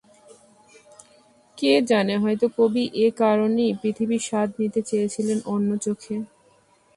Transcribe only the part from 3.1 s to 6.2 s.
কারণেই পৃথিবীর স্বাদ নিতে চেয়েছিলেন অন্য চোখে।